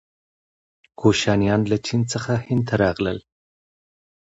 [0.99, 3.19] کوشانیان له چین څخه هند ته راغلل.